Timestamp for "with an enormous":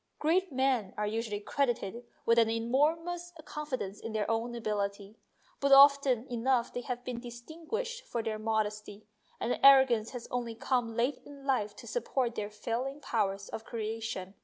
2.25-3.31